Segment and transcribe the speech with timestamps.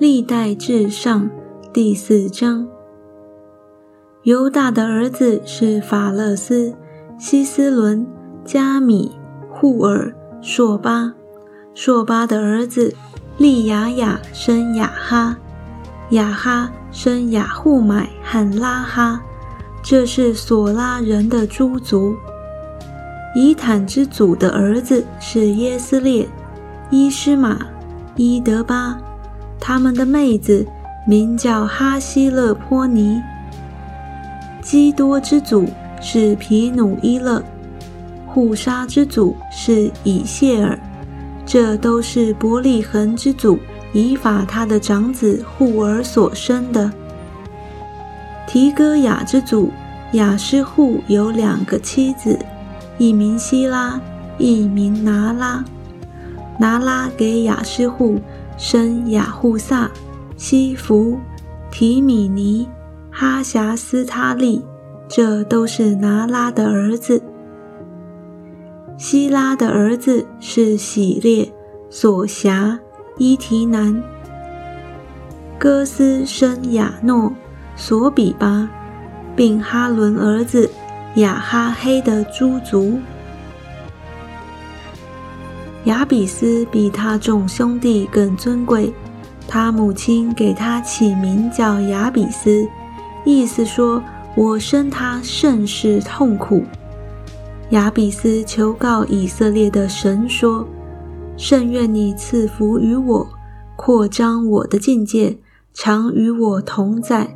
[0.00, 1.28] 历代至上
[1.72, 2.68] 第四章。
[4.22, 6.72] 犹大的儿子是法勒斯、
[7.18, 8.06] 希斯伦、
[8.44, 9.10] 加米、
[9.50, 11.14] 户尔、朔巴。
[11.74, 12.94] 朔巴的儿子
[13.38, 15.36] 利雅雅生雅哈，
[16.10, 19.20] 雅哈生雅户买和拉哈。
[19.82, 22.14] 这是索拉人的诸族。
[23.34, 26.28] 以坦之祖的儿子是耶斯列、
[26.88, 27.58] 伊施玛、
[28.14, 28.96] 伊德巴，
[29.60, 30.66] 他们的妹子
[31.06, 33.20] 名叫哈希勒坡尼。
[34.62, 35.66] 基多之祖
[36.00, 37.42] 是皮努伊勒，
[38.26, 40.78] 护沙之祖是以谢尔，
[41.46, 43.58] 这都是伯利恒之祖
[43.92, 46.90] 以法他的长子护尔所生的。
[48.46, 49.70] 提戈雅之祖
[50.12, 52.38] 雅施户有两个妻子，
[52.98, 53.98] 一名希拉，
[54.38, 55.64] 一名拿拉。
[56.58, 58.18] 拿拉给雅施户
[58.58, 59.90] 生雅护萨、
[60.36, 61.18] 西弗、
[61.70, 62.68] 提米尼、
[63.10, 64.62] 哈辖斯他利，
[65.08, 67.22] 这都是拿拉的儿子。
[68.98, 71.50] 希拉的儿子是喜列、
[71.88, 72.78] 索辖、
[73.16, 74.02] 伊提南。
[75.58, 77.32] 哥斯生雅诺。
[77.80, 78.68] 索比巴，
[79.36, 80.68] 并哈伦儿子
[81.14, 82.98] 亚哈黑的诸族。
[85.88, 88.92] 亚比斯比他众兄弟更尊贵，
[89.46, 92.68] 他母亲给他起名叫亚比斯，
[93.24, 94.02] 意思说
[94.36, 96.62] ：“我生他甚是痛苦。”
[97.72, 100.68] 亚比斯求告以色列的神说
[101.38, 103.26] ：“甚愿你赐福于我，
[103.74, 105.38] 扩张我的境界，
[105.72, 107.34] 常与我同在。”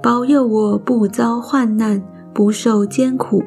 [0.00, 2.00] 保佑我不遭患难，
[2.32, 3.42] 不受艰苦，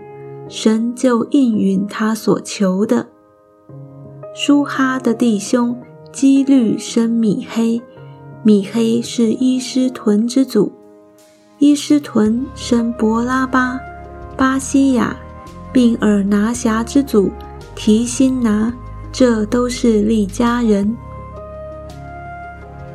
[0.50, 3.08] 神就应允他所求的。
[4.34, 5.78] 舒哈的弟兄
[6.14, 7.82] 基律生米黑，
[8.44, 10.72] 米黑是伊斯屯之祖，
[11.60, 13.78] 伊斯屯生伯拉巴、
[14.38, 15.18] 巴西亚，
[15.74, 17.30] 并尔拿辖之祖
[17.76, 18.74] 提辛拿，
[19.12, 20.96] 这都是利家人。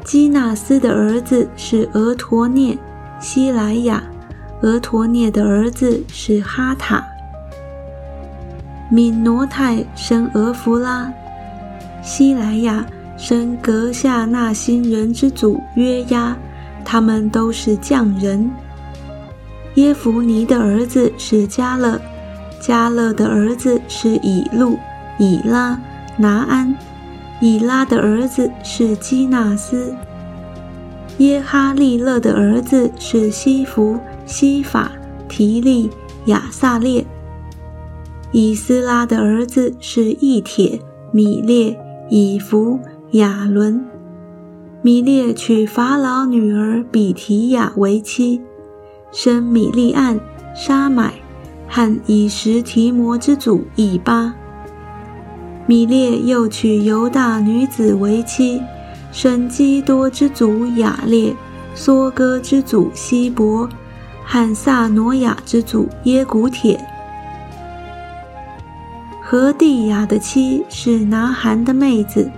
[0.03, 2.79] 基纳斯的儿子是俄陀涅。
[3.21, 4.03] 希莱亚，
[4.63, 7.05] 俄陀涅的儿子是哈塔。
[8.91, 11.11] 敏挪泰生俄弗拉，
[12.07, 12.87] 希莱亚
[13.19, 16.37] 生格夏纳新人之祖约押，
[16.85, 18.49] 他们都是匠人。
[19.75, 22.01] 耶弗尼的儿子是加勒，
[22.61, 24.79] 加勒的儿子是以路、
[25.19, 25.77] 以拉、
[26.17, 26.73] 拿安，
[27.41, 29.93] 以拉的儿子是基纳斯。
[31.19, 34.93] 耶哈利勒的儿子是西弗、西法、
[35.29, 35.91] 提利、
[36.27, 37.05] 亚萨列。
[38.31, 40.81] 以斯拉的儿子是义铁、
[41.11, 41.77] 米列、
[42.09, 42.79] 以弗、
[43.13, 43.85] 亚伦。
[44.83, 48.41] 米列娶法老女儿比提亚为妻，
[49.11, 50.21] 生米利暗、
[50.55, 51.15] 沙买
[51.69, 54.35] 和以实提摩之祖以巴。
[55.67, 58.63] 米列又娶犹大女子为妻。
[59.13, 61.35] 生基多之祖雅列，
[61.75, 63.67] 梭哥之祖希伯，
[64.23, 66.79] 汉萨挪亚之祖耶古铁。
[69.29, 72.31] 何地亚的妻是拿韩的妹子，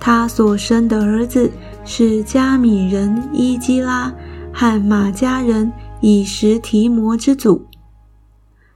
[0.00, 1.52] 他所生的儿子
[1.84, 4.10] 是加米人伊基拉
[4.50, 5.70] 和马加人
[6.00, 7.66] 以实提摩之祖。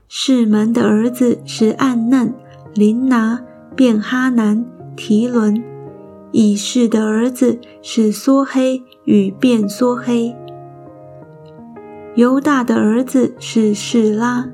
[0.07, 2.31] 士门的儿子是暗嫩、
[2.75, 3.41] 林拿、
[3.75, 4.63] 便哈南、
[4.95, 5.63] 提伦。
[6.31, 10.35] 以示的儿子是梭黑与变梭黑。
[12.13, 14.47] 犹大的儿子是士拉，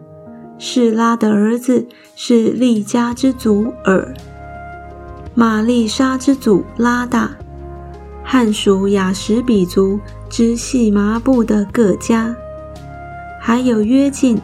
[0.66, 1.86] 士拉的儿子
[2.16, 4.14] 是利家之祖尔，
[5.36, 7.32] 玛丽莎之祖拉达，
[8.24, 12.34] 汉属雅什比族之细麻布的各家，
[13.42, 14.42] 还有约敬、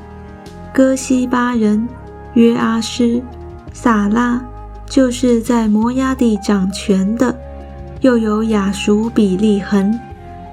[0.74, 1.88] 哥西巴人、
[2.34, 3.24] 约阿诗、
[3.72, 4.44] 萨拉。
[4.86, 7.34] 就是在摩崖地掌权的，
[8.02, 9.98] 又有雅属比利恒，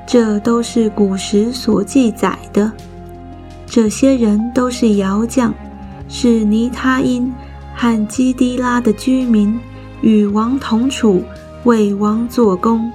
[0.06, 2.70] 这都是古时所记载的。
[3.67, 5.53] 这些人都是窑匠，
[6.09, 7.33] 是尼他因
[7.75, 9.59] 和基迪拉的居民，
[10.01, 11.23] 与王同处，
[11.65, 12.91] 为王做工。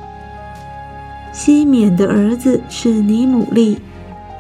[1.34, 3.78] 西缅的儿子是尼姆利、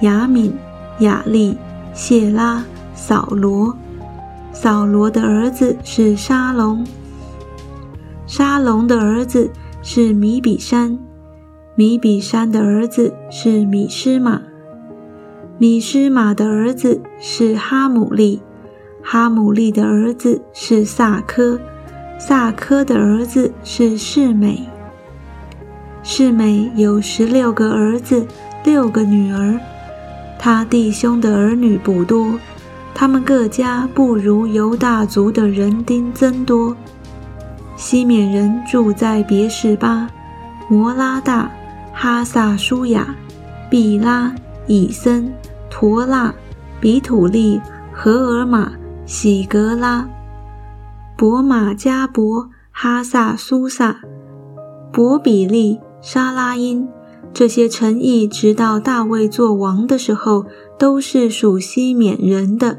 [0.01, 0.53] 雅敏、
[0.99, 1.57] 雅利、
[1.93, 2.63] 谢拉、
[2.95, 3.75] 扫罗。
[4.53, 6.85] 扫罗的儿子是沙龙，
[8.27, 9.49] 沙龙的儿子
[9.81, 10.99] 是米比山，
[11.75, 14.41] 米比山的儿子是米施玛，
[15.61, 18.41] 米施玛的儿子是哈姆利，
[19.03, 21.59] 哈姆利的儿子是萨科，
[22.17, 24.67] 萨科的儿子是世美。
[26.01, 28.25] 世美有十六个儿子，
[28.63, 29.55] 六个女儿。
[30.39, 32.39] 他弟兄的儿女不多，
[32.95, 36.75] 他们各家不如犹大族的人丁增多。
[37.75, 40.09] 西缅人住在别是巴、
[40.67, 41.51] 摩拉大、
[41.93, 43.15] 哈萨舒雅、
[43.69, 44.33] 毕拉、
[44.65, 45.31] 以森、
[45.71, 46.31] 陀拉、
[46.79, 47.59] 比土利、
[47.91, 48.73] 荷尔玛、
[49.05, 50.07] 喜格拉、
[51.17, 54.01] 博马加伯、哈萨苏萨、
[54.91, 56.87] 博比利、沙拉因
[57.33, 60.45] 这些城邑，直到大卫做王的时候，
[60.77, 62.77] 都是属西缅人的。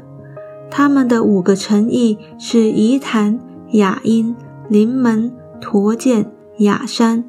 [0.71, 3.39] 他们的五个城邑是宜坦、
[3.71, 4.33] 雅因。
[4.69, 7.25] 临门、驼剑、雅山，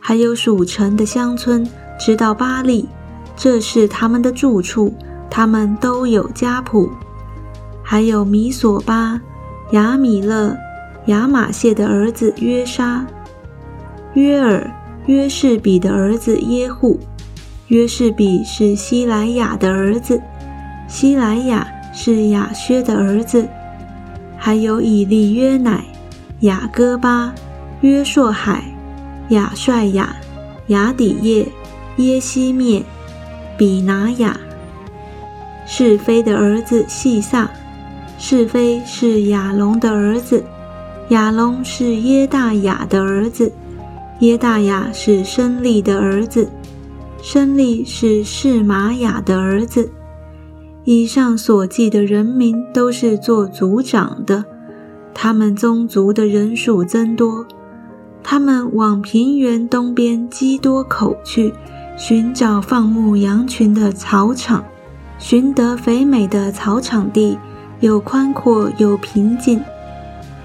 [0.00, 1.66] 还有属城的乡村，
[1.98, 2.88] 直到巴利，
[3.42, 4.94] 这是他们的住处。
[5.28, 6.88] 他们都有家谱。
[7.82, 9.20] 还有米索巴、
[9.72, 10.56] 雅米勒、
[11.06, 13.04] 雅玛谢的儿子约沙、
[14.14, 14.70] 约尔、
[15.06, 17.00] 约士比的儿子耶户。
[17.66, 20.22] 约士比是希莱雅的儿子，
[20.86, 23.48] 希莱雅是雅薛的儿子。
[24.36, 25.84] 还有以利约乃。
[26.42, 27.34] 雅戈巴、
[27.80, 28.62] 约硕海、
[29.30, 30.14] 雅帅雅、
[30.66, 31.48] 雅底叶、
[31.96, 32.82] 耶西灭、
[33.56, 34.36] 比拿雅。
[35.64, 37.50] 是非的儿子细萨，
[38.18, 40.44] 是非是亚龙的儿子，
[41.08, 43.52] 亚龙是耶大雅的儿子，
[44.20, 46.50] 耶大雅是申利的儿子，
[47.22, 49.90] 申利是释玛雅的儿子。
[50.84, 54.44] 以上所记的人民都是做族长的。
[55.14, 57.46] 他们宗族的人数增多，
[58.22, 61.54] 他们往平原东边基多口去，
[62.04, 64.64] 寻找放牧羊群的草场，
[65.20, 67.38] 寻得肥美的草场地，
[67.78, 69.62] 又宽阔又平静。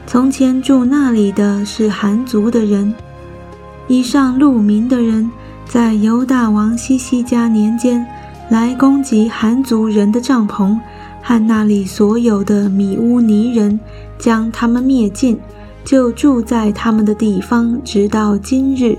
[0.05, 2.93] 从前住那里的是韩族的人，
[3.87, 5.31] 以上路民的人，
[5.65, 8.05] 在犹大王西西加年间
[8.51, 10.77] 来攻击韩族人的帐篷。
[11.23, 13.79] 和那里所有的米乌尼人，
[14.19, 15.39] 将他们灭尽，
[15.83, 18.95] 就住在他们的地方，直到今日。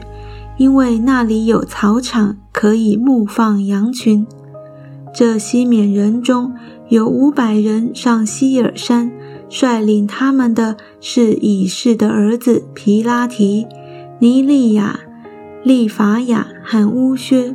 [0.59, 4.27] 因为那里有草场，可以牧放羊群。
[5.15, 6.53] 这西缅人中
[6.89, 9.11] 有五百人上希尔山，
[9.49, 13.67] 率领他们的是以士的儿子皮拉提、
[14.19, 15.01] 尼利亚、
[15.63, 17.55] 利法亚和乌薛，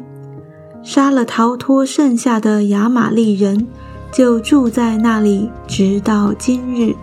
[0.82, 3.68] 杀了逃脱剩下的亚玛利人。
[4.12, 6.96] 就住在那里，直到今日。